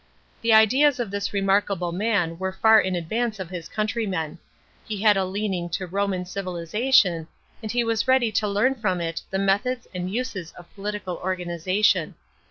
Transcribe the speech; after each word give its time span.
The 0.41 0.51
ideas 0.51 0.99
of 0.99 1.11
this 1.11 1.31
remarkable 1.31 1.91
man 1.91 2.39
were 2.39 2.51
far 2.53 2.81
in 2.81 2.95
advan 2.95 3.37
e 3.37 3.39
of 3.39 3.51
his 3.51 3.69
countrymen. 3.69 4.39
He 4.83 5.03
had 5.03 5.15
a 5.15 5.23
leaning 5.23 5.69
to 5.77 5.83
I 5.83 5.87
toman 5.87 6.27
civilisation, 6.27 7.27
and 7.61 7.71
he 7.71 7.83
was 7.83 8.07
ready 8.07 8.31
to 8.31 8.47
learn 8.47 8.73
from 8.73 8.99
it 8.99 9.21
the 9.29 9.37
methods 9.37 9.87
and 9.93 10.11
uses 10.11 10.53
of 10.53 10.73
political 10.73 11.17
organisation. 11.17 12.15